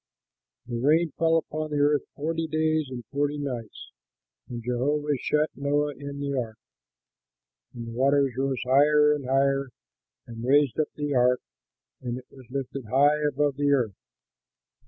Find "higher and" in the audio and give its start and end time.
8.65-9.25, 9.27-10.43